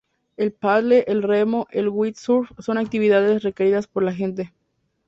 [0.35, 4.51] El paddle, el remo, el windsurf son actividades requeridas por la gente.